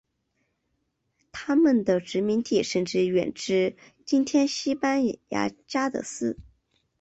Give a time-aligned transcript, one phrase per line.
[1.31, 6.39] 他们的殖民地甚至远至今天西班牙加的斯。